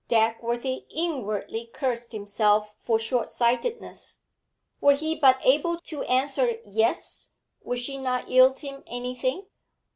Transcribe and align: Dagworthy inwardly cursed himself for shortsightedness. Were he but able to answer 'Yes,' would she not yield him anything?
Dagworthy 0.09 0.87
inwardly 0.89 1.67
cursed 1.71 2.11
himself 2.11 2.75
for 2.81 2.97
shortsightedness. 2.97 4.23
Were 4.81 4.95
he 4.95 5.13
but 5.13 5.37
able 5.43 5.77
to 5.81 6.01
answer 6.05 6.53
'Yes,' 6.65 7.33
would 7.61 7.77
she 7.77 7.99
not 7.99 8.27
yield 8.27 8.57
him 8.57 8.81
anything? 8.87 9.45